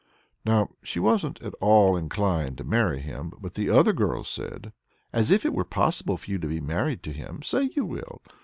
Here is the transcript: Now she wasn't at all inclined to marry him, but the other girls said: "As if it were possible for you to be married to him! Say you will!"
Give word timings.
Now 0.43 0.71
she 0.81 0.99
wasn't 0.99 1.39
at 1.43 1.53
all 1.61 1.95
inclined 1.95 2.57
to 2.57 2.63
marry 2.63 3.01
him, 3.01 3.33
but 3.39 3.53
the 3.53 3.69
other 3.69 3.93
girls 3.93 4.27
said: 4.29 4.73
"As 5.13 5.29
if 5.29 5.45
it 5.45 5.53
were 5.53 5.63
possible 5.63 6.17
for 6.17 6.31
you 6.31 6.39
to 6.39 6.47
be 6.47 6.59
married 6.59 7.03
to 7.03 7.13
him! 7.13 7.43
Say 7.43 7.69
you 7.75 7.85
will!" 7.85 8.23